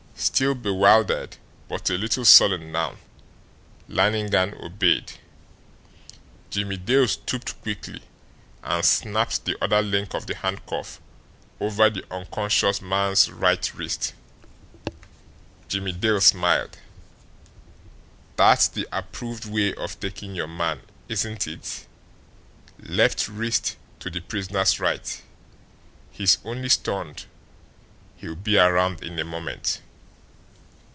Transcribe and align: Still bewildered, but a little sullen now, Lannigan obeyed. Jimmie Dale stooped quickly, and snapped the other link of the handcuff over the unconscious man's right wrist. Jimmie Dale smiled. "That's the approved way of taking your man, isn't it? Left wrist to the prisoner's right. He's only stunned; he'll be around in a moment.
Still 0.13 0.53
bewildered, 0.53 1.37
but 1.67 1.89
a 1.89 1.93
little 1.97 2.25
sullen 2.25 2.71
now, 2.71 2.95
Lannigan 3.87 4.53
obeyed. 4.53 5.13
Jimmie 6.51 6.77
Dale 6.77 7.07
stooped 7.07 7.59
quickly, 7.63 8.03
and 8.61 8.85
snapped 8.85 9.45
the 9.45 9.57
other 9.63 9.81
link 9.81 10.13
of 10.13 10.27
the 10.27 10.35
handcuff 10.35 11.01
over 11.59 11.89
the 11.89 12.05
unconscious 12.13 12.83
man's 12.83 13.31
right 13.31 13.73
wrist. 13.73 14.13
Jimmie 15.67 15.91
Dale 15.93 16.21
smiled. 16.21 16.77
"That's 18.35 18.67
the 18.67 18.87
approved 18.91 19.45
way 19.45 19.73
of 19.73 19.99
taking 19.99 20.35
your 20.35 20.45
man, 20.47 20.81
isn't 21.09 21.47
it? 21.47 21.87
Left 22.77 23.27
wrist 23.27 23.75
to 24.01 24.11
the 24.11 24.21
prisoner's 24.21 24.79
right. 24.79 25.19
He's 26.11 26.37
only 26.45 26.69
stunned; 26.69 27.25
he'll 28.17 28.35
be 28.35 28.59
around 28.59 29.03
in 29.03 29.17
a 29.17 29.23
moment. 29.25 29.81